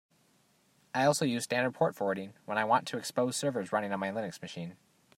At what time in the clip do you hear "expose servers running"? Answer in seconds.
2.97-3.93